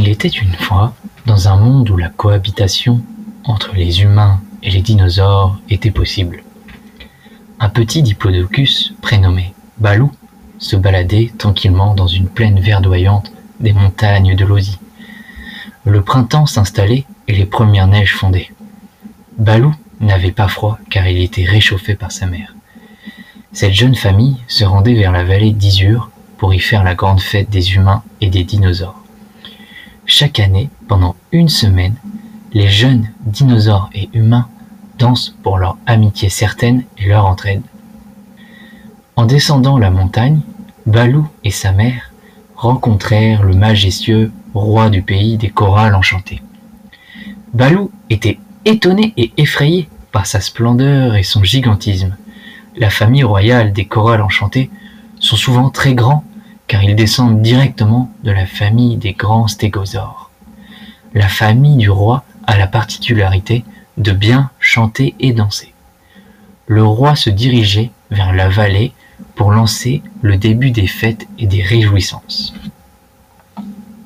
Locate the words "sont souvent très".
55.20-55.94